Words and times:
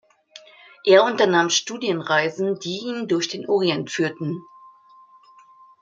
Er 0.83 1.03
unternahm 1.03 1.51
Studienreisen, 1.51 2.57
die 2.57 2.79
ihn 2.79 3.07
durch 3.07 3.27
den 3.27 3.47
Orient 3.47 3.91
führten. 3.91 4.41